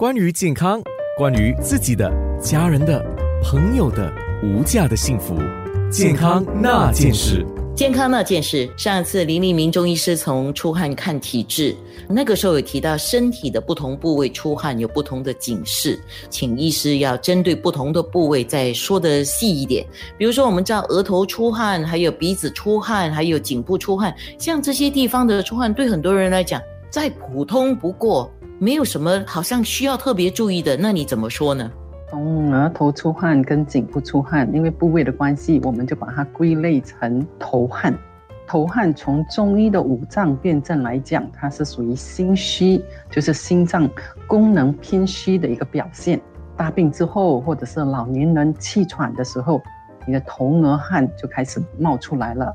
[0.00, 0.80] 关于健康，
[1.18, 2.10] 关于自己的、
[2.40, 3.04] 家人的、
[3.42, 4.10] 朋友的
[4.42, 5.36] 无价的幸福，
[5.92, 7.46] 健康那件事。
[7.76, 11.76] 健康那件事，上次林立明中医师从出汗看体质，
[12.08, 19.84] 那个时候有提到身体的不同部位出汗有不同的警示，请医师要针对不同的部位再说的细一点。
[20.16, 26.58] 比如说，我们知道额头出汗，还有鼻子出汗，还有颈部出汗，像这些地方的出汗，对很多人来讲
[26.88, 28.30] 再普通不过，
[28.62, 30.76] 没有什么好像需要特别注意的。
[30.76, 31.72] 那你怎么说呢？
[32.10, 37.98] 从额头出汗跟颈部出汗，因为部位的关系，我们就把它归类成头汗。
[38.46, 43.88] 头汗从中医的五脏辩证来讲，它是属于心虚，就是心脏
[44.26, 46.20] 功能偏虚的一个表现。
[46.54, 49.62] 大病之后，或者是老年人气喘的时候，
[50.06, 52.52] 你的头额汗就开始冒出来了，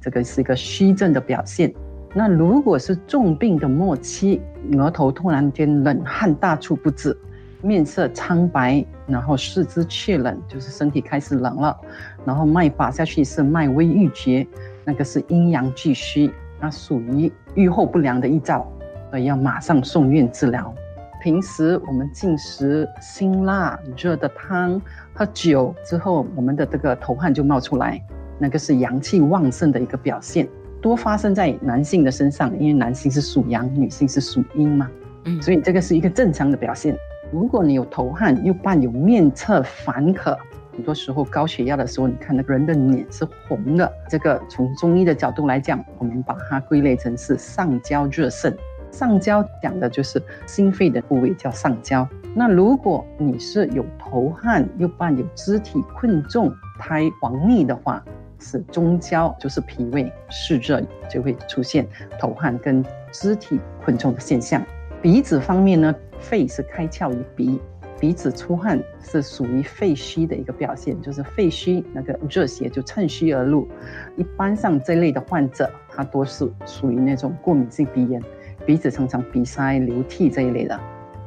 [0.00, 1.74] 这个是一个虚症的表现。
[2.14, 4.40] 那如果是重病的末期，
[4.72, 7.16] 额头突然间冷汗大出不止。
[7.60, 11.76] 面色苍白，然后四肢却冷，就是身体开始冷了。
[12.24, 14.46] 然后脉拔下去是脉微欲绝，
[14.84, 18.64] 那个是阴阳俱虚，那属于预后不良的预兆，
[19.10, 20.72] 所以要马上送院治疗。
[21.20, 24.80] 平时我们进食辛辣热的汤、
[25.12, 28.00] 喝酒之后，我们的这个头汗就冒出来，
[28.38, 30.48] 那个是阳气旺盛的一个表现，
[30.80, 34.90] 多发生在男性的身上，因为男性是属阳，女性是属阴嘛，
[35.24, 36.96] 嗯，所以这个是一个正常的表现。
[37.30, 40.38] 如果你有头汗，又伴有面侧烦渴，
[40.72, 43.92] 很多时候高血压的时候，你看那个人的脸是红的。
[44.08, 48.54] 这个从中医的角度来讲，我们把它归类成是上焦热盛。
[48.90, 52.08] 上焦讲的就是心肺的部位叫上焦。
[52.34, 58.02] 那如果你是有头汗，又伴有肢体困重、苔黄腻的话，
[58.40, 61.86] 是中焦，就是脾胃湿热，就会出现
[62.18, 64.62] 头汗跟肢体困重的现象。
[65.00, 65.94] 鼻子方面呢？
[66.20, 67.60] 肺是开窍于鼻，
[68.00, 73.68] 鼻子出汗是属于肺虚的一个表现，就是肺虚那个热邪就趁虚而入。
[74.16, 78.20] 一般上这类的患者，他多是属于那种过敏性鼻炎，
[78.66, 80.76] 鼻子常常鼻塞、流涕这一类的，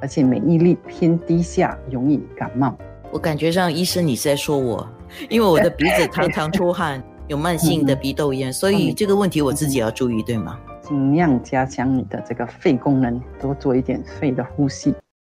[0.02, 2.78] 而且免疫力偏低下，容易感冒。
[3.14, 4.86] 我感觉上医生你是在说我，
[5.30, 10.60] 因为我的鼻子常常出汗，有慢性的鼻窦炎，所以这个问题我自己要注意，对吗？
[10.82, 14.94] 尽量加强你的这个肺功能，多做一点肺的呼吸。